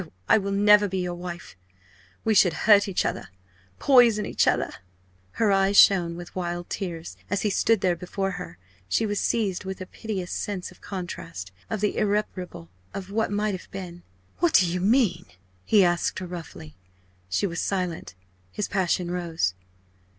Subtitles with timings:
[0.27, 1.55] _I will never be your wife!
[2.25, 3.27] We should hurt each other
[3.77, 4.73] poison each other!"
[5.33, 7.17] Her eyes shone with wild tears.
[7.29, 8.57] As he stood there before her
[8.89, 13.53] she was seized with a piteous sense of contrast of the irreparable of what might
[13.53, 14.01] have been.
[14.39, 15.27] "What do you mean?"
[15.65, 16.73] he asked her, roughly.
[17.29, 18.15] She was silent.
[18.51, 19.53] His passion rose.